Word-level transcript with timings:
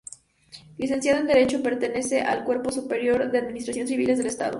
Licenciado 0.79 1.19
en 1.21 1.27
Derecho, 1.27 1.61
pertenece 1.61 2.21
al 2.21 2.43
Cuerpo 2.43 2.71
Superior 2.71 3.29
de 3.29 3.37
Administradores 3.37 3.87
Civiles 3.87 4.17
del 4.17 4.25
Estado. 4.25 4.49